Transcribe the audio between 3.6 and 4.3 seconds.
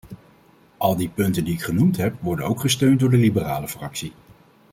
fractie.